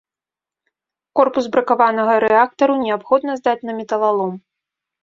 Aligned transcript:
Корпус 1.19 1.49
бракаванага 1.57 2.15
рэактару 2.27 2.81
неабходна 2.87 3.31
здаць 3.43 3.59
на 3.71 3.79
металалом. 3.85 4.33